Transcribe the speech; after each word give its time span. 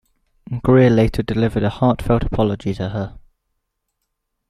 Greer 0.63 0.89
later 0.89 1.21
delivered 1.21 1.61
a 1.61 1.69
heartfelt 1.69 2.23
apology 2.23 2.73
to 2.73 2.89
her. 2.89 3.19